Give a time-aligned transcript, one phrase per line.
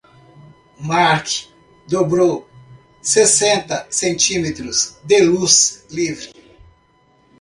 [0.79, 1.45] Marc
[1.87, 2.49] dobrou
[3.03, 6.33] sessenta centímetros de luz livre.